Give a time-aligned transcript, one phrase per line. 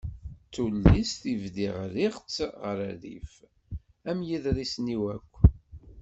[0.45, 3.33] D tullist i d-bdiɣ rriɣ-tt ɣer rrif
[4.09, 5.33] am yiḍrsen-iw akk.